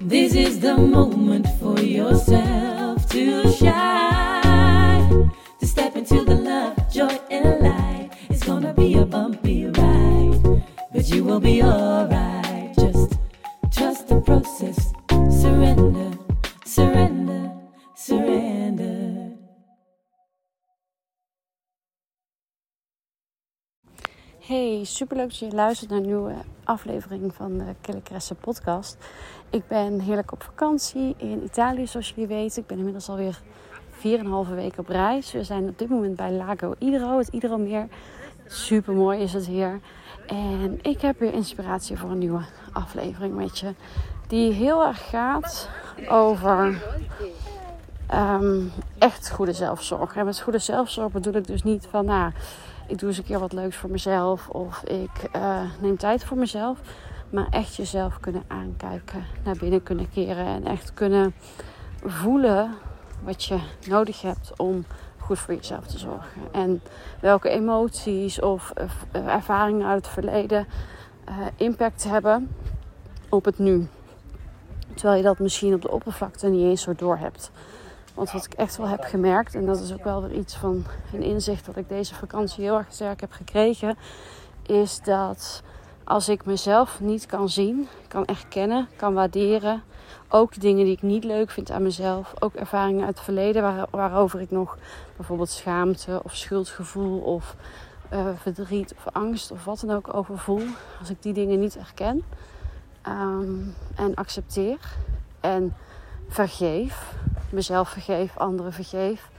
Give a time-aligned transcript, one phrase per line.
[0.00, 5.30] This is the moment for yourself to shine.
[5.60, 8.10] To step into the love, joy, and light.
[8.30, 10.62] It's gonna be a bumpy ride,
[10.92, 12.76] but you will be alright.
[12.76, 13.18] Just
[13.72, 14.92] trust the process.
[15.40, 16.11] Surrender,
[24.52, 28.96] Hey, superleuk dat je luistert naar een nieuwe aflevering van de Kellekresse podcast.
[29.50, 32.62] Ik ben heerlijk op vakantie in Italië, zoals jullie weten.
[32.62, 33.40] Ik ben inmiddels alweer
[33.90, 35.32] 4,5 weken op reis.
[35.32, 37.88] We zijn op dit moment bij Lago Idro, het Idro-meer.
[38.46, 39.80] Super mooi is het hier.
[40.26, 43.74] En ik heb weer inspiratie voor een nieuwe aflevering met je.
[44.26, 45.68] Die heel erg gaat
[46.08, 46.82] over
[48.06, 48.60] ehm,
[48.98, 50.16] echt goede zelfzorg.
[50.16, 52.32] En met goede zelfzorg bedoel ik dus niet van, nou,
[52.86, 56.36] ik doe eens een keer wat leuks voor mezelf of ik uh, neem tijd voor
[56.36, 56.78] mezelf.
[57.30, 61.34] Maar echt jezelf kunnen aankijken, naar binnen kunnen keren en echt kunnen
[62.04, 62.74] voelen
[63.22, 64.84] wat je nodig hebt om
[65.18, 66.42] goed voor jezelf te zorgen.
[66.52, 66.82] En
[67.20, 68.72] welke emoties of
[69.12, 70.66] uh, ervaringen uit het verleden
[71.56, 72.48] impact hebben
[73.28, 73.88] op het nu.
[74.94, 77.50] Terwijl je dat misschien op de oppervlakte niet eens zo door hebt.
[78.14, 80.84] Want wat ik echt wel heb gemerkt, en dat is ook wel weer iets van
[81.12, 83.96] een inzicht dat ik deze vakantie heel erg sterk heb gekregen,
[84.66, 85.62] is dat
[86.04, 89.82] als ik mezelf niet kan zien, kan erkennen, kan waarderen,
[90.28, 93.86] ook dingen die ik niet leuk vind aan mezelf, ook ervaringen uit het verleden waar,
[93.90, 94.78] waarover ik nog
[95.16, 97.56] bijvoorbeeld schaamte of schuldgevoel of
[98.12, 100.62] uh, verdriet of angst of wat dan ook over voel,
[101.00, 102.22] als ik die dingen niet erken
[103.08, 104.78] um, en accepteer
[105.40, 105.74] en
[106.28, 107.14] vergeef,
[107.52, 109.30] mezelf vergeef, anderen vergeef,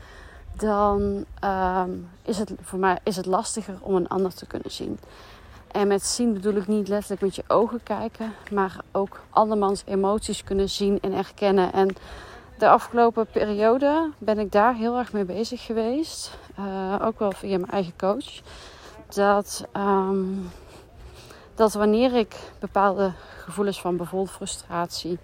[0.55, 4.99] dan um, is het voor mij is het lastiger om een ander te kunnen zien.
[5.71, 10.43] En met zien bedoel ik niet letterlijk met je ogen kijken, maar ook andermans emoties
[10.43, 11.73] kunnen zien en erkennen.
[11.73, 11.95] En
[12.57, 17.57] de afgelopen periode ben ik daar heel erg mee bezig geweest, uh, ook wel via
[17.57, 18.41] mijn eigen coach.
[19.07, 20.49] Dat, um,
[21.55, 25.19] dat wanneer ik bepaalde gevoelens van bijvoorbeeld frustratie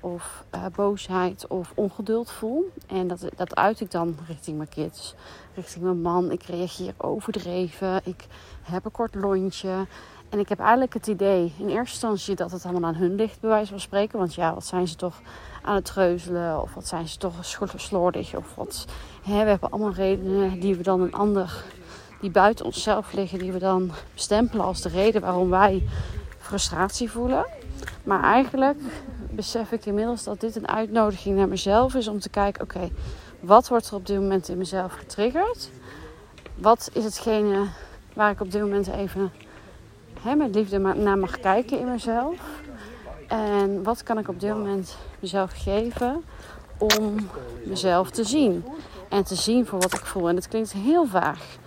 [0.00, 2.70] of uh, boosheid of ongeduld voel.
[2.86, 5.14] En dat, dat uit ik dan richting mijn kids,
[5.54, 6.30] richting mijn man.
[6.30, 8.26] Ik reageer overdreven, ik
[8.62, 9.86] heb een kort lontje.
[10.28, 13.40] En ik heb eigenlijk het idee in eerste instantie dat het allemaal aan hun ligt,
[13.40, 14.18] bij wijze van spreken.
[14.18, 15.20] Want ja, wat zijn ze toch
[15.62, 16.62] aan het treuzelen?
[16.62, 17.34] Of wat zijn ze toch
[17.76, 18.36] slordig?
[18.36, 18.86] Of wat.
[19.22, 21.64] Hè, we hebben allemaal redenen die we dan een ander,
[22.20, 25.88] die buiten onszelf liggen, die we dan bestempelen als de reden waarom wij
[26.38, 27.46] frustratie voelen.
[28.04, 28.78] Maar eigenlijk
[29.30, 32.90] besef ik inmiddels dat dit een uitnodiging naar mezelf is om te kijken: oké,
[33.40, 35.70] wat wordt er op dit moment in mezelf getriggerd?
[36.54, 37.66] Wat is hetgene
[38.12, 39.32] waar ik op dit moment even
[40.20, 42.36] hè, met liefde naar mag kijken in mezelf?
[43.28, 46.24] En wat kan ik op dit moment mezelf geven
[46.78, 47.28] om
[47.64, 48.64] mezelf te zien?
[49.08, 50.28] En te zien voor wat ik voel.
[50.28, 51.58] En dat klinkt heel vaag.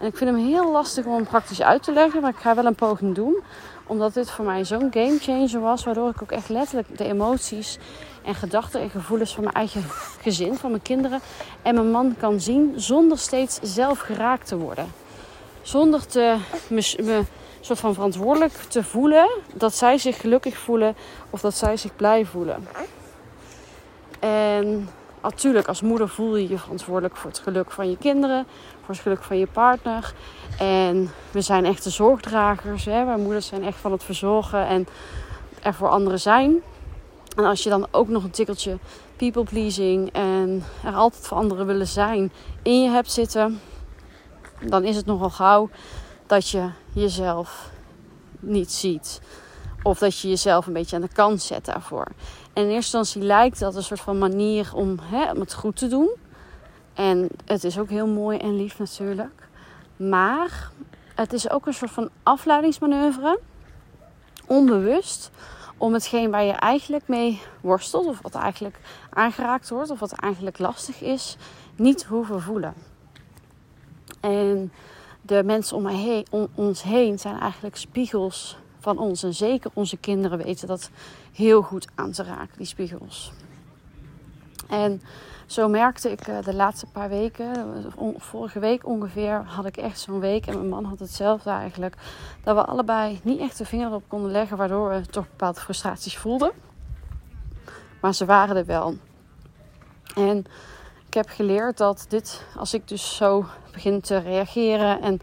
[0.00, 2.64] En ik vind hem heel lastig om praktisch uit te leggen, maar ik ga wel
[2.64, 3.42] een poging doen
[3.88, 5.84] omdat dit voor mij zo'n gamechanger was.
[5.84, 7.78] Waardoor ik ook echt letterlijk de emoties
[8.24, 9.82] en gedachten en gevoelens van mijn eigen
[10.20, 11.20] gezin, van mijn kinderen
[11.62, 12.72] en mijn man kan zien.
[12.76, 14.92] Zonder steeds zelf geraakt te worden.
[15.62, 16.36] Zonder te,
[16.68, 17.22] me,
[17.60, 20.96] soort van verantwoordelijk te voelen dat zij zich gelukkig voelen
[21.30, 22.68] of dat zij zich blij voelen.
[24.20, 24.88] En
[25.22, 28.46] natuurlijk, als moeder voel je je verantwoordelijk voor het geluk van je kinderen,
[28.84, 30.14] voor het geluk van je partner.
[30.58, 32.84] En we zijn echte zorgdragers.
[32.84, 33.04] Hè?
[33.04, 34.86] Wij moeders zijn echt van het verzorgen en
[35.62, 36.62] er voor anderen zijn.
[37.36, 38.78] En als je dan ook nog een tikkeltje
[39.16, 43.60] people pleasing en er altijd voor anderen willen zijn in je hebt zitten,
[44.60, 45.70] dan is het nogal gauw
[46.26, 47.70] dat je jezelf
[48.40, 49.20] niet ziet.
[49.82, 52.06] Of dat je jezelf een beetje aan de kant zet daarvoor.
[52.58, 55.88] In eerste instantie lijkt dat een soort van manier om, hè, om het goed te
[55.88, 56.10] doen.
[56.94, 59.48] En het is ook heel mooi en lief natuurlijk.
[59.96, 60.70] Maar
[61.14, 63.40] het is ook een soort van afleidingsmanoeuvre.
[64.46, 65.30] Onbewust.
[65.76, 68.06] Om hetgeen waar je eigenlijk mee worstelt.
[68.06, 68.78] Of wat eigenlijk
[69.10, 69.90] aangeraakt wordt.
[69.90, 71.36] Of wat eigenlijk lastig is.
[71.76, 72.74] Niet hoeven voelen.
[74.20, 74.72] En
[75.22, 75.76] de mensen
[76.30, 79.22] om ons heen zijn eigenlijk spiegels van ons.
[79.22, 80.90] En zeker onze kinderen weten dat
[81.32, 83.32] heel goed aan te raken, die spiegels.
[84.68, 85.02] En
[85.46, 87.84] zo merkte ik eh, de laatste paar weken,
[88.16, 90.46] vorige week ongeveer, had ik echt zo'n week.
[90.46, 91.96] En mijn man had hetzelfde eigenlijk.
[92.44, 96.16] Dat we allebei niet echt de vinger op konden leggen, waardoor we toch bepaalde frustraties
[96.16, 96.50] voelden.
[98.00, 98.94] Maar ze waren er wel.
[100.14, 100.44] En
[101.06, 105.20] ik heb geleerd dat dit, als ik dus zo begin te reageren en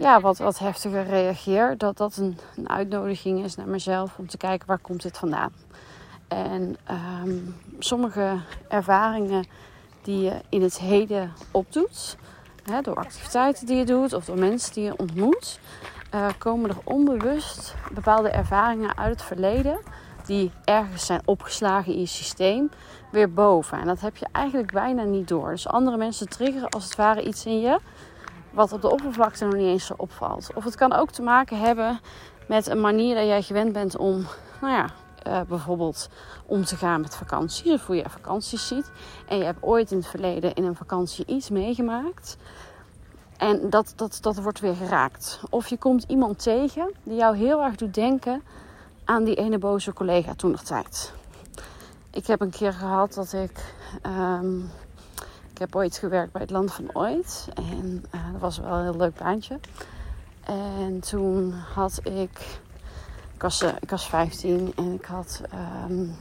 [0.00, 4.36] ja, wat, wat heftiger reageer, dat dat een, een uitnodiging is naar mezelf om te
[4.36, 5.52] kijken waar komt dit vandaan.
[6.28, 7.38] En ehm,
[7.78, 8.38] sommige
[8.68, 9.46] ervaringen
[10.02, 12.16] die je in het heden opdoet,
[12.70, 15.60] hè, door activiteiten die je doet of door mensen die je ontmoet,
[16.14, 19.78] uh, komen er onbewust bepaalde ervaringen uit het verleden
[20.26, 22.70] die ergens zijn opgeslagen in je systeem
[23.10, 23.78] weer boven.
[23.78, 25.50] En dat heb je eigenlijk bijna niet door.
[25.50, 27.78] Dus andere mensen triggeren als het ware iets in je
[28.50, 30.50] wat op de oppervlakte nog niet eens opvalt.
[30.54, 32.00] Of het kan ook te maken hebben
[32.48, 34.26] met een manier dat jij gewend bent om,
[34.60, 34.86] nou ja,
[35.26, 36.08] uh, bijvoorbeeld
[36.46, 37.72] om te gaan met vakantie.
[37.72, 38.90] Of hoe je vakanties ziet.
[39.28, 42.36] En je hebt ooit in het verleden in een vakantie iets meegemaakt.
[43.36, 45.40] En dat, dat, dat wordt weer geraakt.
[45.50, 48.42] Of je komt iemand tegen die jou heel erg doet denken
[49.04, 51.12] aan die ene boze collega toen nog tijd.
[52.10, 53.74] Ik heb een keer gehad dat ik.
[54.06, 54.70] Um,
[55.58, 57.48] ik heb ooit gewerkt bij het Land van Ooit.
[57.54, 59.58] En uh, dat was wel een heel leuk baantje.
[60.44, 62.60] En toen had ik.
[63.34, 65.42] Ik was, uh, ik was 15 en ik had.
[65.88, 66.16] Um,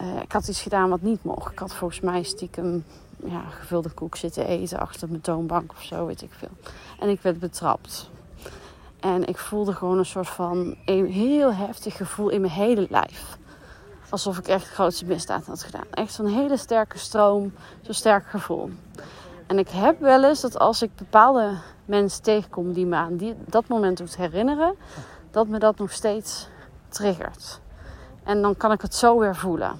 [0.00, 1.52] uh, ik had iets gedaan wat niet mocht.
[1.52, 2.84] Ik had volgens mij stiekem
[3.24, 6.72] ja, gevulde koek zitten eten achter mijn toonbank of zo, weet ik veel.
[6.98, 8.10] En ik werd betrapt.
[9.00, 13.38] En ik voelde gewoon een soort van een heel heftig gevoel in mijn hele lijf.
[14.08, 15.86] Alsof ik echt grootste misdaad had gedaan.
[15.90, 18.70] Echt zo'n hele sterke stroom, zo'n sterk gevoel.
[19.46, 21.50] En ik heb wel eens dat als ik bepaalde
[21.84, 24.74] mensen tegenkom die me aan die, dat moment doet herinneren,
[25.30, 26.48] dat me dat nog steeds
[26.88, 27.60] triggert.
[28.24, 29.72] En dan kan ik het zo weer voelen.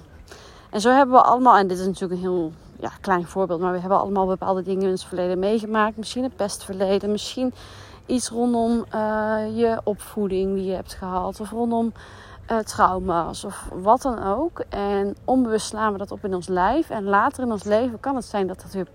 [0.69, 3.73] En zo hebben we allemaal, en dit is natuurlijk een heel ja, klein voorbeeld, maar
[3.73, 5.97] we hebben allemaal bepaalde dingen in het verleden meegemaakt.
[5.97, 7.53] Misschien het pestverleden, misschien
[8.05, 11.93] iets rondom uh, je opvoeding die je hebt gehad, of rondom
[12.51, 14.59] uh, trauma's of wat dan ook.
[14.69, 16.89] En onbewust slaan we dat op in ons lijf.
[16.89, 18.87] En later in ons leven kan het zijn dat dat weer,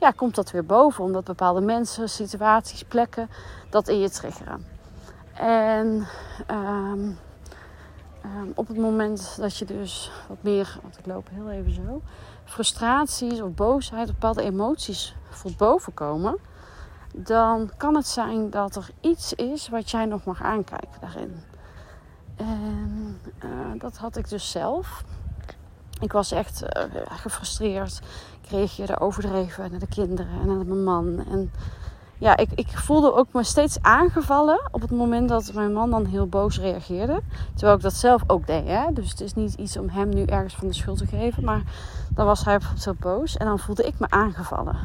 [0.00, 3.30] ja, komt dat weer boven, omdat bepaalde mensen, situaties, plekken
[3.70, 4.66] dat in je triggeren.
[5.34, 6.06] En
[6.50, 7.18] um,
[8.24, 12.02] um, op het moment dat je dus wat meer, want ik loop heel even zo,
[12.44, 16.38] frustraties of boosheid, bepaalde emoties voelt bovenkomen,
[17.12, 21.47] dan kan het zijn dat er iets is wat jij nog mag aankijken daarin.
[22.38, 23.50] En uh,
[23.80, 25.04] dat had ik dus zelf.
[26.00, 28.00] Ik was echt uh, gefrustreerd.
[28.42, 31.24] Ik reageerde overdreven naar de kinderen en naar mijn man.
[31.30, 31.50] En
[32.18, 36.06] ja, ik, ik voelde ook me steeds aangevallen op het moment dat mijn man dan
[36.06, 37.20] heel boos reageerde.
[37.54, 38.66] Terwijl ik dat zelf ook deed.
[38.66, 38.92] Hè?
[38.92, 41.44] Dus het is niet iets om hem nu ergens van de schuld te geven.
[41.44, 41.62] Maar
[42.14, 44.76] dan was hij bijvoorbeeld zo boos en dan voelde ik me aangevallen.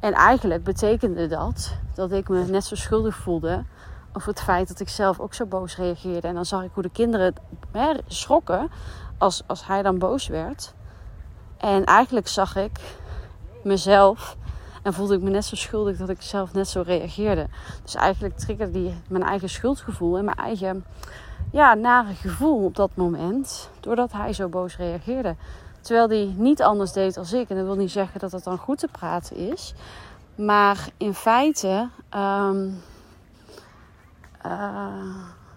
[0.00, 3.64] En eigenlijk betekende dat dat ik me net zo schuldig voelde
[4.12, 6.28] over het feit dat ik zelf ook zo boos reageerde.
[6.28, 7.34] En dan zag ik hoe de kinderen
[7.72, 8.70] hè, schrokken
[9.18, 10.74] als, als hij dan boos werd.
[11.56, 12.80] En eigenlijk zag ik
[13.62, 14.36] mezelf
[14.82, 17.46] en voelde ik me net zo schuldig dat ik zelf net zo reageerde.
[17.82, 20.84] Dus eigenlijk triggerde die mijn eigen schuldgevoel en mijn eigen
[21.52, 23.70] ja, nare gevoel op dat moment.
[23.80, 25.36] Doordat hij zo boos reageerde.
[25.80, 27.48] Terwijl hij niet anders deed als ik.
[27.48, 29.74] En dat wil niet zeggen dat het dan goed te praten is.
[30.34, 32.82] Maar in feite um,
[34.46, 35.16] uh,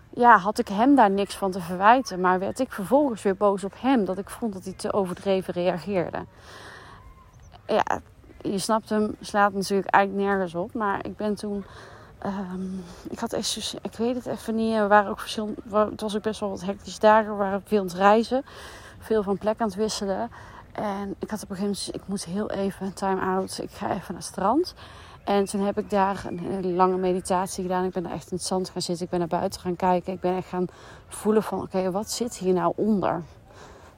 [0.10, 2.20] ja, had ik hem daar niks van te verwijten.
[2.20, 4.06] Maar werd ik vervolgens weer boos op hem.
[4.06, 6.26] Dat ik vond dat hij te overdreven reageerde.
[7.68, 8.00] Ja,
[8.42, 10.74] je snapt hem, slaat natuurlijk eigenlijk nergens op.
[10.74, 11.66] Maar ik ben toen.
[12.26, 14.74] Um, ik had echt, ik weet het even niet.
[14.74, 15.56] Er waren ook verschillende.
[15.90, 17.32] Het was ook best wel wat hectische dagen.
[17.32, 18.46] We waren veel aan het reizen.
[19.00, 20.32] Veel van plek aan het wisselen.
[20.72, 21.96] En ik had op een gegeven moment.
[21.96, 23.60] Ik moet heel even time out.
[23.62, 24.74] Ik ga even naar het strand.
[25.24, 27.84] En toen heb ik daar een lange meditatie gedaan.
[27.84, 29.06] Ik ben echt in het zand gaan zitten.
[29.06, 30.14] Ik ben naar buiten gaan kijken.
[30.14, 30.66] Ik ben echt gaan
[31.08, 31.62] voelen van...
[31.62, 33.22] Oké, wat zit hier nou onder?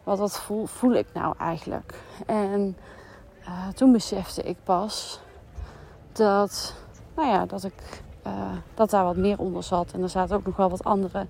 [0.04, 2.00] Wat, wat voel, voel ik nou eigenlijk?
[2.26, 2.78] En
[3.42, 5.20] uh, toen besefte ik pas
[6.12, 6.74] dat,
[7.16, 8.34] nou ja, dat, ik, uh,
[8.74, 9.92] dat daar wat meer onder zat.
[9.92, 11.26] En er zaten ook nog wel wat andere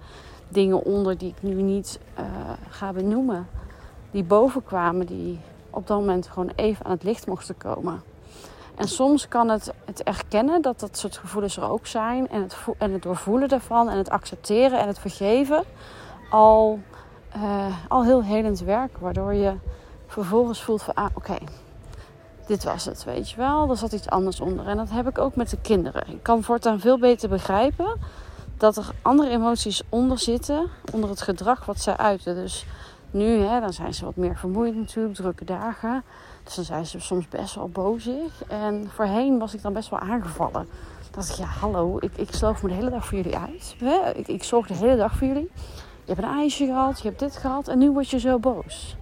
[0.47, 2.25] dingen onder die ik nu niet uh,
[2.69, 3.47] ga benoemen.
[4.11, 8.01] Die bovenkwamen, die op dat moment gewoon even aan het licht mochten komen.
[8.75, 12.29] En soms kan het, het erkennen dat dat soort gevoelens er ook zijn.
[12.29, 15.63] En het, en het doorvoelen daarvan en het accepteren en het vergeven
[16.29, 16.79] al,
[17.87, 18.97] al heel helend werk.
[18.97, 19.53] Waardoor je
[20.07, 21.35] vervolgens voelt van, ah oké,
[22.47, 23.69] dit was het, weet je wel.
[23.69, 24.67] Er zat iets anders onder.
[24.67, 26.03] En dat heb ik ook met de kinderen.
[26.07, 27.99] Ik kan voortaan veel beter begrijpen
[28.57, 32.35] dat er andere emoties onder zitten, onder het gedrag wat zij uiten.
[32.35, 32.65] Dus
[33.11, 36.03] nu, hè, dan zijn ze wat meer vermoeid natuurlijk, drukke dagen.
[36.45, 38.43] Dus dan zijn ze soms best wel bozig.
[38.47, 40.67] En voorheen was ik dan best wel aangevallen.
[41.11, 43.75] Dat ik, ja, hallo, ik, ik sloof me de hele dag voor jullie uit.
[44.15, 45.51] Ik, ik zorg de hele dag voor jullie.
[46.03, 48.95] Je hebt een ijsje gehad, je hebt dit gehad en nu word je zo boos.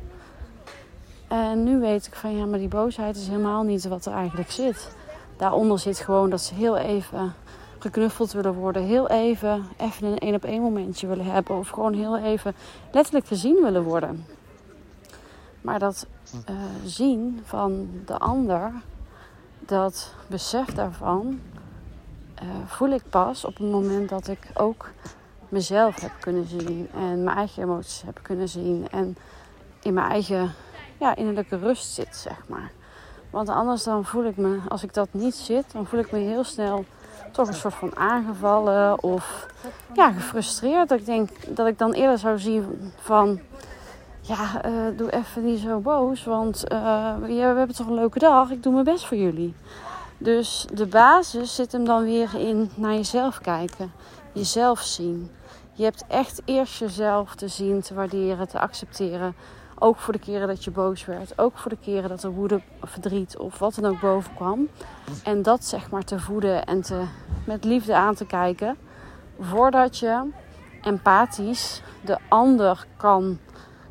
[1.27, 4.51] En nu weet ik van ja, maar die boosheid is helemaal niet wat er eigenlijk
[4.51, 4.95] zit.
[5.37, 7.33] Daaronder zit gewoon dat ze heel even
[7.79, 8.83] geknuffeld willen worden.
[8.83, 11.57] Heel even, even een één op één momentje willen hebben.
[11.57, 12.55] Of gewoon heel even
[12.91, 14.25] letterlijk gezien willen worden.
[15.63, 16.07] Maar dat
[16.49, 16.55] uh,
[16.85, 18.71] zien van de ander,
[19.59, 21.39] dat besef daarvan,
[22.43, 24.89] uh, voel ik pas op het moment dat ik ook
[25.49, 26.89] mezelf heb kunnen zien.
[26.93, 28.87] En mijn eigen emoties heb kunnen zien.
[28.91, 29.17] En
[29.81, 30.51] in mijn eigen
[30.99, 32.71] ja, innerlijke rust zit, zeg maar.
[33.29, 36.17] Want anders dan voel ik me, als ik dat niet zit, dan voel ik me
[36.17, 36.85] heel snel
[37.31, 39.47] toch een soort van aangevallen of
[39.93, 40.89] ja, gefrustreerd.
[40.89, 43.39] Dat ik denk dat ik dan eerder zou zien van
[44.25, 48.49] ja, uh, doe even niet zo boos, want uh, we hebben toch een leuke dag.
[48.49, 49.53] Ik doe mijn best voor jullie.
[50.17, 53.91] Dus de basis zit hem dan weer in naar jezelf kijken,
[54.31, 55.31] jezelf zien.
[55.73, 59.35] Je hebt echt eerst jezelf te zien, te waarderen, te accepteren.
[59.79, 61.39] Ook voor de keren dat je boos werd.
[61.39, 64.67] Ook voor de keren dat er woede, verdriet of wat dan ook boven kwam.
[65.23, 67.03] En dat zeg maar te voeden en te,
[67.45, 68.77] met liefde aan te kijken.
[69.39, 70.29] Voordat je
[70.81, 73.39] empathisch de ander kan,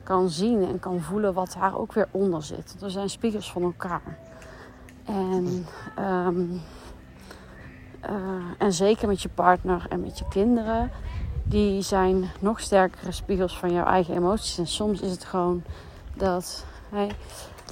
[0.02, 2.76] kan zien en kan voelen wat daar ook weer onder zit.
[2.82, 4.18] Er zijn spiegels van elkaar.
[5.04, 5.66] En,
[5.98, 6.60] um,
[8.10, 8.10] uh,
[8.58, 10.90] en zeker met je partner en met je kinderen
[11.42, 14.58] die zijn nog sterkere spiegels van jouw eigen emoties.
[14.58, 15.62] En soms is het gewoon
[16.14, 16.64] dat,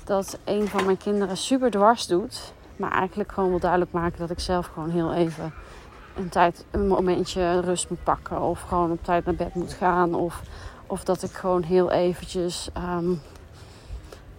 [0.04, 2.52] dat een van mijn kinderen super dwars doet.
[2.76, 5.52] Maar eigenlijk gewoon wil duidelijk maken dat ik zelf gewoon heel even
[6.16, 8.40] een tijd, een momentje rust moet pakken.
[8.40, 10.14] Of gewoon op tijd naar bed moet gaan.
[10.14, 10.42] Of,
[10.90, 13.20] of dat ik gewoon heel eventjes um,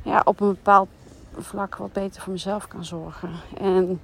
[0.02, 0.90] ja, op een bepaald
[1.38, 3.32] vlak wat beter voor mezelf kan zorgen.
[3.58, 4.02] En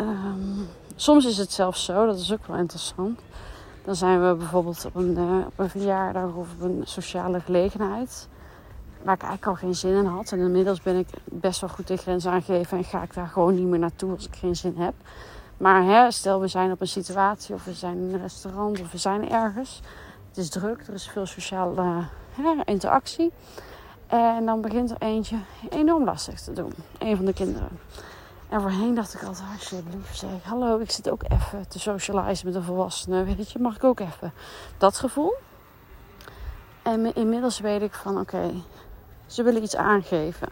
[0.00, 3.20] um, soms is het zelfs zo, dat is ook wel interessant
[3.84, 8.28] dan zijn we bijvoorbeeld op een, uh, op een verjaardag of op een sociale gelegenheid.
[9.02, 10.32] Waar ik eigenlijk al geen zin in had.
[10.32, 12.78] En inmiddels ben ik best wel goed de grens aangegeven.
[12.78, 14.94] En ga ik daar gewoon niet meer naartoe als ik geen zin heb.
[15.56, 18.92] Maar hè, stel we zijn op een situatie of we zijn in een restaurant of
[18.92, 19.80] we zijn ergens.
[20.34, 22.04] Het is druk, er is veel sociale
[22.64, 23.32] interactie.
[24.06, 25.36] En dan begint er eentje
[25.70, 26.72] enorm lastig te doen.
[26.98, 27.68] Een van de kinderen.
[28.48, 32.54] En voorheen dacht ik altijd, alsjeblieft zeg, hallo, ik zit ook even te socializen met
[32.54, 33.24] een volwassene.
[33.24, 34.32] Weet je, mag ik ook even?
[34.78, 35.34] Dat gevoel.
[36.82, 38.50] En inmiddels weet ik van, oké,
[39.26, 40.48] ze willen iets aangeven.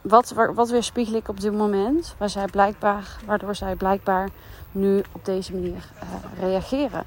[0.00, 2.14] Wat, wat weerspiegel ik op dit moment?
[2.18, 4.28] Waar zij blijkbaar, waardoor zij blijkbaar
[4.72, 7.04] nu op deze manier uh, reageren.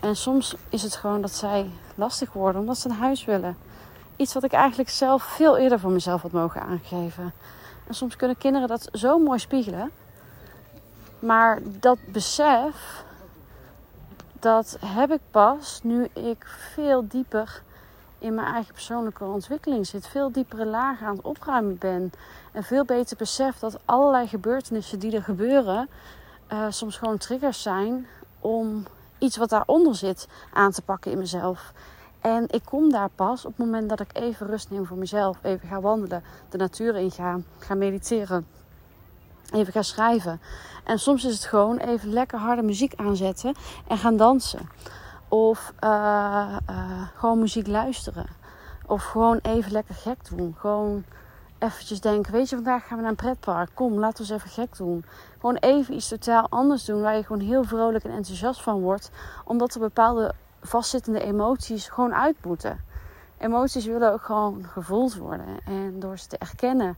[0.00, 3.56] En soms is het gewoon dat zij lastig worden omdat ze een huis willen.
[4.16, 7.32] Iets wat ik eigenlijk zelf veel eerder voor mezelf had mogen aangeven.
[7.86, 9.90] En soms kunnen kinderen dat zo mooi spiegelen.
[11.18, 13.04] Maar dat besef,
[14.40, 17.62] dat heb ik pas nu ik veel dieper
[18.18, 20.06] in mijn eigen persoonlijke ontwikkeling zit.
[20.06, 22.12] Veel diepere lagen aan het opruimen ben.
[22.52, 25.88] En veel beter besef dat allerlei gebeurtenissen die er gebeuren,
[26.52, 28.06] uh, soms gewoon triggers zijn
[28.40, 28.86] om
[29.18, 31.72] iets wat daaronder zit aan te pakken in mezelf.
[32.20, 35.38] En ik kom daar pas op het moment dat ik even rust neem voor mezelf.
[35.42, 38.46] Even ga wandelen, de natuur in ga, ga mediteren.
[39.52, 40.40] Even ga schrijven.
[40.84, 43.54] En soms is het gewoon even lekker harde muziek aanzetten
[43.88, 44.68] en gaan dansen.
[45.28, 48.26] Of uh, uh, gewoon muziek luisteren.
[48.86, 50.54] Of gewoon even lekker gek doen.
[50.58, 51.04] Gewoon
[51.64, 53.70] eventjes denken, weet je, vandaag gaan we naar een pretpark.
[53.74, 55.04] Kom, laten we even gek doen.
[55.38, 59.10] Gewoon even iets totaal anders doen waar je gewoon heel vrolijk en enthousiast van wordt.
[59.44, 62.80] Omdat er bepaalde vastzittende emoties gewoon uit moeten.
[63.38, 65.60] Emoties willen ook gewoon gevoeld worden.
[65.64, 66.96] En door ze te erkennen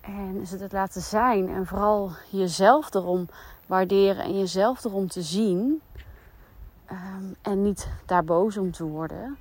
[0.00, 1.48] en ze het laten zijn.
[1.48, 3.28] En vooral jezelf erom
[3.66, 5.80] waarderen en jezelf erom te zien.
[6.86, 9.36] Ehm, en niet daar boos om te worden.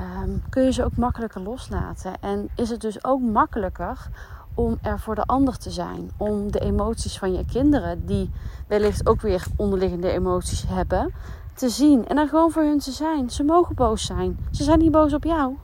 [0.00, 2.12] Ehm, kun je ze ook makkelijker loslaten.
[2.20, 4.08] En is het dus ook makkelijker
[4.54, 6.10] om er voor de ander te zijn.
[6.16, 8.30] Om de emoties van je kinderen, die
[8.66, 11.12] wellicht ook weer onderliggende emoties hebben,
[11.54, 13.30] te zien en er gewoon voor hun te zijn.
[13.30, 14.38] Ze mogen boos zijn.
[14.50, 15.56] Ze zijn niet boos op jou.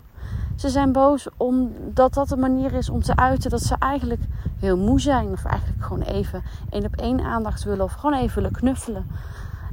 [0.56, 4.22] Ze zijn boos omdat dat de manier is om te uiten dat ze eigenlijk
[4.58, 5.28] heel moe zijn.
[5.28, 7.84] Of eigenlijk gewoon even één op één aandacht willen.
[7.84, 9.06] Of gewoon even willen knuffelen.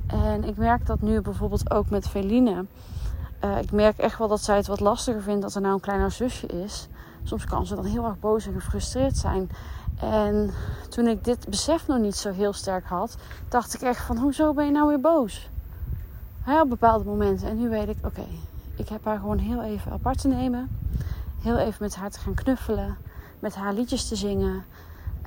[0.08, 2.66] En ik merk dat nu bijvoorbeeld ook met Feline.
[3.44, 5.80] Uh, ik merk echt wel dat zij het wat lastiger vindt dat er nou een
[5.80, 6.88] kleiner zusje is.
[7.24, 9.50] Soms kan ze dan heel erg boos en gefrustreerd zijn.
[10.00, 10.52] En
[10.90, 13.18] toen ik dit besef nog niet zo heel sterk had,
[13.50, 15.50] dacht ik echt van hoezo ben je nou weer boos?
[16.62, 17.48] op bepaalde momenten.
[17.48, 18.26] En nu weet ik, oké,
[18.76, 20.70] ik heb haar gewoon heel even apart te nemen.
[21.42, 22.98] Heel even met haar te gaan knuffelen.
[23.40, 24.64] Met haar liedjes te zingen.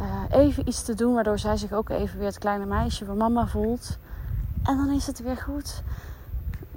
[0.01, 3.17] Uh, even iets te doen waardoor zij zich ook even weer het kleine meisje van
[3.17, 3.99] mama voelt.
[4.63, 5.83] En dan is het weer goed.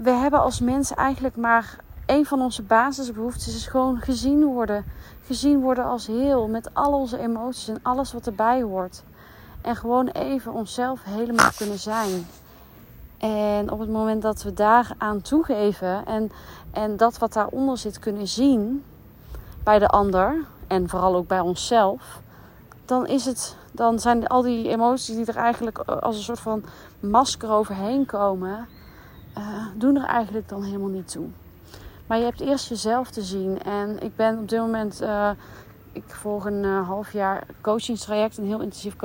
[0.02, 4.86] We hebben als mensen eigenlijk maar een van onze basisbehoeftes is gewoon gezien worden.
[5.26, 9.04] Gezien worden als heel, met al onze emoties en alles wat erbij hoort.
[9.62, 12.28] En gewoon even onszelf helemaal kunnen zijn.
[13.18, 16.32] En op het moment dat we daar aan toegeven en,
[16.72, 18.84] en dat wat daaronder zit kunnen zien
[19.64, 22.22] bij de ander en vooral ook bij onszelf,
[22.86, 26.64] dan, is het, dan zijn al die emoties die er eigenlijk als een soort van
[27.00, 28.68] masker overheen komen,
[29.38, 31.26] uh, doen er eigenlijk dan helemaal niet toe.
[32.08, 33.62] Maar je hebt eerst jezelf te zien.
[33.64, 35.30] En ik ben op dit moment, uh,
[35.92, 38.96] ik volg een uh, half jaar coachingstraject, een heel intensief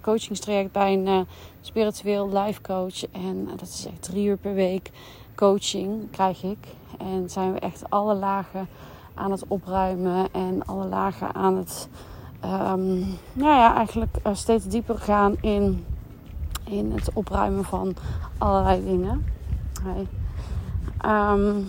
[0.00, 1.26] coachingstraject bij een
[1.60, 3.10] spiritueel life coach.
[3.12, 4.90] En dat is echt drie uur per week
[5.34, 6.66] coaching krijg ik.
[6.98, 8.68] En zijn we echt alle lagen
[9.14, 11.88] aan het opruimen en alle lagen aan het,
[12.44, 12.98] um,
[13.32, 15.84] nou ja, eigenlijk steeds dieper gaan in,
[16.64, 17.94] in het opruimen van
[18.38, 19.35] allerlei dingen.
[21.06, 21.66] Um,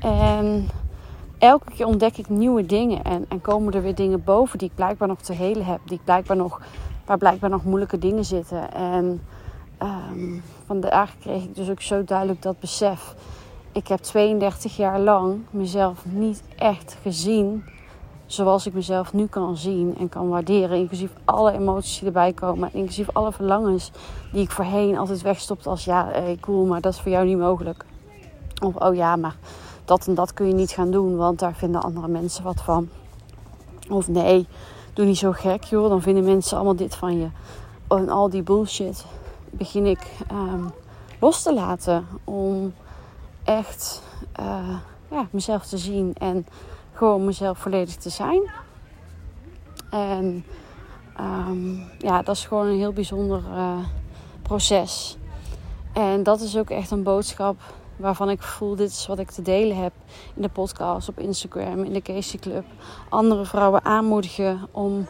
[0.00, 0.68] en
[1.38, 4.74] elke keer ontdek ik nieuwe dingen en, en komen er weer dingen boven die ik
[4.74, 6.60] blijkbaar nog te helen heb, die blijkbaar nog,
[7.04, 8.72] waar blijkbaar nog moeilijke dingen zitten.
[8.72, 9.20] En
[9.82, 13.14] um, vandaag kreeg ik dus ook zo duidelijk dat besef.
[13.72, 17.64] Ik heb 32 jaar lang mezelf niet echt gezien
[18.28, 20.76] zoals ik mezelf nu kan zien en kan waarderen.
[20.76, 22.70] Inclusief alle emoties die erbij komen.
[22.72, 23.90] Inclusief alle verlangens
[24.32, 27.38] die ik voorheen altijd wegstopte als ja, hey, cool, maar dat is voor jou niet
[27.38, 27.84] mogelijk.
[28.62, 29.36] Of oh ja, maar
[29.84, 32.88] dat en dat kun je niet gaan doen, want daar vinden andere mensen wat van.
[33.88, 34.46] Of nee,
[34.92, 37.28] doe niet zo gek joh, dan vinden mensen allemaal dit van je.
[37.88, 39.04] En al die bullshit
[39.50, 40.70] begin ik um,
[41.20, 42.74] los te laten om
[43.44, 44.02] echt
[44.40, 44.76] uh,
[45.10, 46.46] ja, mezelf te zien en
[46.98, 48.50] gewoon mezelf volledig te zijn.
[49.90, 50.44] En
[51.20, 53.78] um, ja, dat is gewoon een heel bijzonder uh,
[54.42, 55.16] proces.
[55.92, 57.60] En dat is ook echt een boodschap
[57.96, 59.92] waarvan ik voel, dit is wat ik te delen heb
[60.34, 62.64] in de podcast, op Instagram, in de Casey Club.
[63.08, 65.06] Andere vrouwen aanmoedigen om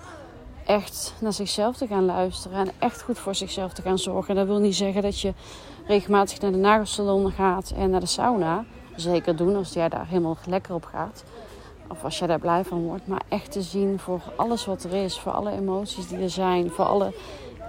[0.67, 4.35] echt naar zichzelf te gaan luisteren en echt goed voor zichzelf te gaan zorgen.
[4.35, 5.33] Dat wil niet zeggen dat je
[5.87, 8.65] regelmatig naar de nagelsalon gaat en naar de sauna.
[8.97, 11.25] Zeker doen als jij daar helemaal lekker op gaat.
[11.89, 13.07] Of als jij daar blij van wordt.
[13.07, 15.19] Maar echt te zien voor alles wat er is.
[15.19, 16.71] Voor alle emoties die er zijn.
[16.71, 17.13] Voor alle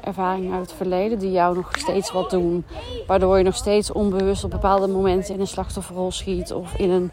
[0.01, 2.65] ervaringen uit het verleden die jou nog steeds wat doen.
[3.07, 6.53] Waardoor je nog steeds onbewust op bepaalde momenten in een slachtofferrol schiet.
[6.53, 7.11] Of in een,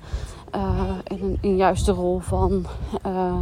[0.55, 2.67] uh, in een, juiste rol van
[3.07, 3.39] uh,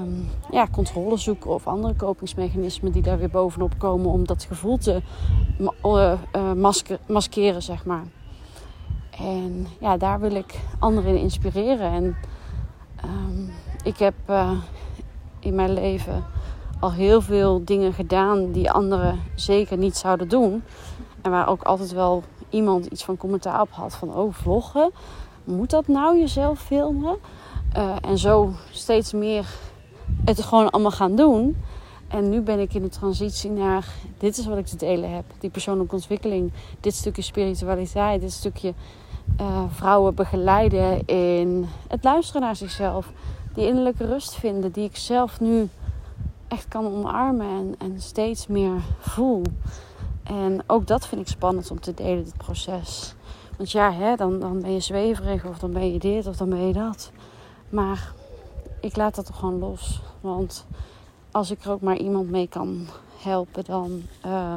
[0.00, 1.50] um, ja, controle zoeken.
[1.50, 4.10] Of andere kopingsmechanismen die daar weer bovenop komen.
[4.10, 5.02] Om dat gevoel te
[6.56, 8.04] masker, maskeren, zeg maar.
[9.18, 11.92] En ja, daar wil ik anderen in inspireren.
[11.92, 12.16] En
[13.04, 13.50] um,
[13.82, 14.14] ik heb
[15.40, 16.24] in mijn leven
[16.80, 20.62] al heel veel dingen gedaan die anderen zeker niet zouden doen.
[21.22, 24.90] En waar ook altijd wel iemand iets van commentaar op had van oh vloggen,
[25.44, 27.16] moet dat nou jezelf filmen?
[27.76, 29.46] Uh, en zo steeds meer
[30.24, 31.56] het gewoon allemaal gaan doen.
[32.08, 33.86] En nu ben ik in de transitie naar
[34.18, 35.24] dit is wat ik te delen heb.
[35.38, 38.74] Die persoonlijke ontwikkeling, dit stukje spiritualiteit, dit stukje
[39.40, 43.12] uh, vrouwen begeleiden in het luisteren naar zichzelf.
[43.54, 45.68] Die innerlijke rust vinden die ik zelf nu
[46.48, 49.42] echt kan omarmen en, en steeds meer voel.
[50.22, 53.14] En ook dat vind ik spannend om te delen, dit proces.
[53.56, 56.48] Want ja, hè, dan, dan ben je zweverig of dan ben je dit of dan
[56.48, 57.12] ben je dat.
[57.68, 58.12] Maar
[58.80, 60.00] ik laat dat toch gewoon los.
[60.20, 60.66] Want
[61.30, 62.86] als ik er ook maar iemand mee kan
[63.22, 64.54] helpen, dan, uh,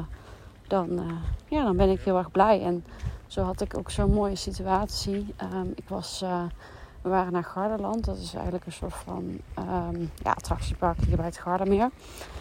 [0.67, 1.12] dan, uh,
[1.47, 2.62] ja, dan ben ik heel erg blij.
[2.62, 2.84] En
[3.32, 5.36] zo had ik ook zo'n mooie situatie.
[5.54, 6.44] Um, ik was uh,
[7.02, 8.06] we waren naar Garderland.
[8.06, 11.89] Dat is eigenlijk een soort van um, ja, attractiepark hier bij het Gardermeer.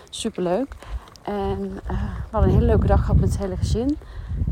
[0.08, 0.74] Superleuk.
[1.22, 3.98] En uh, we hadden een hele leuke dag gehad met het hele gezin.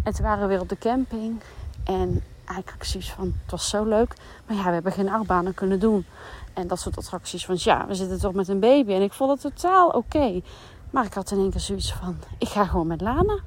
[0.02, 1.40] En toen waren we weer op de camping.
[1.84, 4.14] En eigenlijk zoiets van, het was zo leuk.
[4.46, 6.06] Maar ja, we hebben geen achtbanen kunnen doen.
[6.54, 7.46] En dat soort attracties.
[7.46, 8.92] Want ja, we zitten toch met een baby.
[8.92, 10.40] En ik vond het totaal oké.
[10.90, 13.38] Maar ik had in één keer zoiets van, ik ga gewoon met Lana.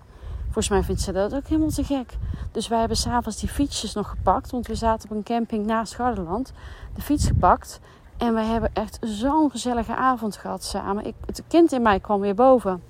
[0.51, 2.17] Volgens mij vindt ze dat ook helemaal te gek.
[2.51, 4.51] Dus wij hebben s'avonds die fietsjes nog gepakt.
[4.51, 6.51] Want we zaten op een camping naast Garderland.
[6.95, 7.79] De fiets gepakt.
[8.17, 11.05] En we hebben echt zo'n gezellige avond gehad samen.
[11.05, 12.83] Ik, het kind in mij kwam weer boven.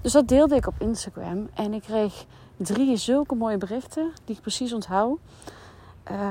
[0.00, 1.48] Dus dat deelde ik op Instagram.
[1.54, 2.24] En ik kreeg
[2.56, 4.12] drie zulke mooie berichten.
[4.24, 5.18] Die ik precies onthoud.
[6.10, 6.28] Uh,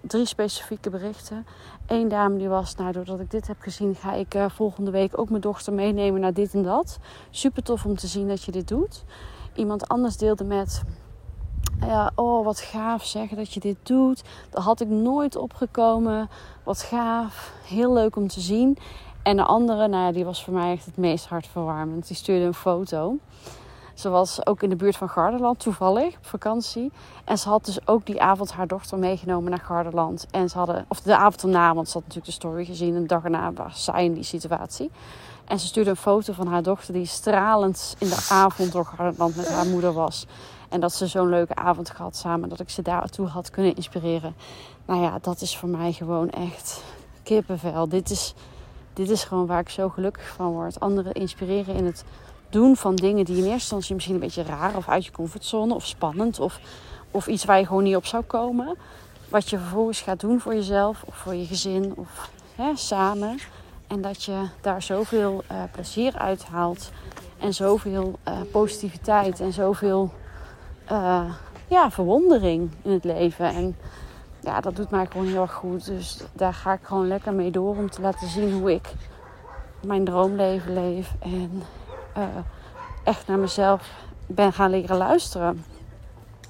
[0.00, 1.46] drie specifieke berichten.
[1.86, 5.18] Eén dame die was, nou doordat ik dit heb gezien, ga ik uh, volgende week
[5.18, 6.98] ook mijn dochter meenemen naar dit en dat.
[7.30, 9.04] Super tof om te zien dat je dit doet.
[9.54, 10.82] Iemand anders deelde met,
[11.80, 14.22] ja, oh wat gaaf zeggen dat je dit doet.
[14.50, 16.28] Dat had ik nooit opgekomen.
[16.64, 17.52] Wat gaaf.
[17.64, 18.78] Heel leuk om te zien.
[19.22, 22.06] En de andere, nou ja, die was voor mij echt het meest hartverwarmend.
[22.06, 23.16] Die stuurde een foto.
[23.94, 26.92] Ze was ook in de buurt van Garderland, toevallig, op vakantie.
[27.24, 30.26] En ze had dus ook die avond haar dochter meegenomen naar Garderland.
[30.30, 32.94] En ze hadden, of de avond erna, want ze had natuurlijk de story gezien.
[32.94, 34.90] En de dag erna was zij in die situatie.
[35.50, 39.36] En ze stuurde een foto van haar dochter die stralend in de avond door Garderland
[39.36, 40.26] met haar moeder was.
[40.68, 42.48] En dat ze zo'n leuke avond gehad samen.
[42.48, 44.34] Dat ik ze daartoe had kunnen inspireren.
[44.86, 46.82] Nou ja, dat is voor mij gewoon echt
[47.22, 47.88] kippenvel.
[47.88, 48.34] Dit is,
[48.92, 50.80] dit is gewoon waar ik zo gelukkig van word.
[50.80, 52.04] Anderen inspireren in het
[52.50, 55.74] doen van dingen die in eerste instantie misschien een beetje raar of uit je comfortzone
[55.74, 56.60] of spannend of,
[57.10, 58.76] of iets waar je gewoon niet op zou komen.
[59.28, 63.38] Wat je vervolgens gaat doen voor jezelf of voor je gezin of hè, samen.
[63.90, 66.90] En dat je daar zoveel uh, plezier uit haalt.
[67.38, 70.10] En zoveel uh, positiviteit en zoveel
[70.92, 71.34] uh,
[71.66, 73.46] ja, verwondering in het leven.
[73.46, 73.76] En
[74.40, 75.86] ja, dat doet mij gewoon heel erg goed.
[75.86, 78.92] Dus daar ga ik gewoon lekker mee door om te laten zien hoe ik
[79.86, 81.14] mijn droomleven leef.
[81.18, 81.62] En
[83.04, 83.90] echt naar mezelf
[84.26, 85.64] ben gaan leren luisteren.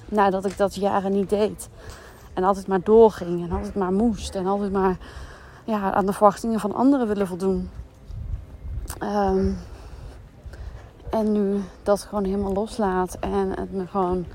[0.05, 1.69] Nadat ik dat jaren niet deed.
[2.33, 4.35] En altijd maar doorging en altijd maar moest.
[4.35, 4.97] En altijd maar
[5.63, 7.69] ja, aan de verwachtingen van anderen willen voldoen.
[9.03, 9.57] Um,
[11.09, 14.25] en nu dat gewoon helemaal loslaat en het me gewoon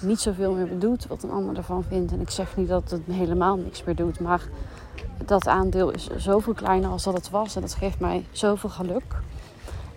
[0.00, 2.12] niet zoveel meer doet wat een ander ervan vindt.
[2.12, 4.42] En ik zeg niet dat het helemaal niks meer doet, maar
[5.24, 7.54] dat aandeel is zoveel kleiner als dat het was.
[7.54, 9.20] En dat geeft mij zoveel geluk.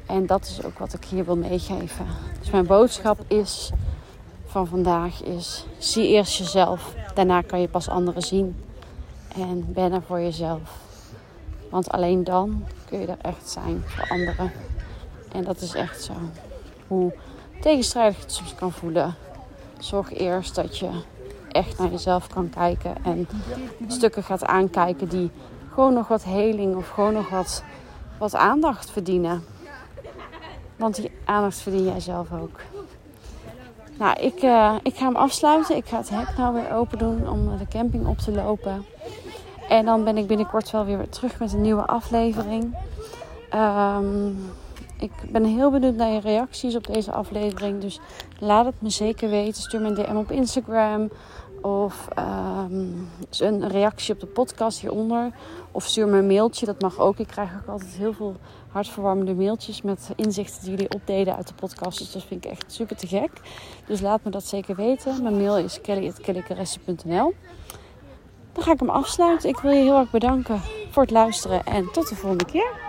[0.05, 2.05] En dat is ook wat ik hier wil meegeven.
[2.39, 3.71] Dus mijn boodschap is
[4.45, 8.55] van vandaag is: zie eerst jezelf, daarna kan je pas anderen zien.
[9.35, 10.77] En ben er voor jezelf.
[11.69, 14.51] Want alleen dan kun je er echt zijn voor anderen.
[15.31, 16.13] En dat is echt zo.
[16.87, 17.13] Hoe
[17.61, 19.15] tegenstrijdig het soms kan voelen.
[19.79, 20.89] Zorg eerst dat je
[21.49, 22.95] echt naar jezelf kan kijken.
[23.03, 23.27] En
[23.87, 25.31] stukken gaat aankijken die
[25.73, 27.63] gewoon nog wat heling of gewoon nog wat,
[28.17, 29.43] wat aandacht verdienen.
[30.75, 32.59] Want die aandacht verdien jij zelf ook.
[33.99, 35.75] Nou, ik, uh, ik ga hem afsluiten.
[35.75, 38.85] Ik ga het hek nou weer open doen om de camping op te lopen.
[39.69, 42.75] En dan ben ik binnenkort wel weer terug met een nieuwe aflevering.
[43.53, 44.37] Um,
[44.99, 47.81] ik ben heel benieuwd naar je reacties op deze aflevering.
[47.81, 47.99] Dus
[48.39, 49.61] laat het me zeker weten.
[49.61, 51.09] Stuur me een DM op Instagram.
[51.61, 55.31] Of um, een reactie op de podcast hieronder.
[55.71, 56.65] Of stuur me een mailtje.
[56.65, 57.17] Dat mag ook.
[57.17, 58.35] Ik krijg ook altijd heel veel
[58.71, 61.97] hartverwarmende mailtjes met inzichten die jullie opdeden uit de podcast.
[61.97, 63.31] Dus dat vind ik echt super te gek.
[63.85, 65.23] Dus laat me dat zeker weten.
[65.23, 67.33] Mijn mail is kelly.kellycaresse.nl
[68.53, 69.49] Dan ga ik hem afsluiten.
[69.49, 71.65] Ik wil je heel erg bedanken voor het luisteren.
[71.65, 72.88] En tot de volgende keer.